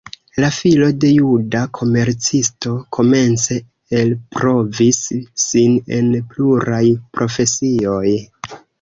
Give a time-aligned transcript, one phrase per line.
[0.43, 3.59] La filo de juda komercisto komence
[4.01, 5.05] elprovis
[5.47, 6.85] sin en pluraj
[7.21, 8.21] profesioj.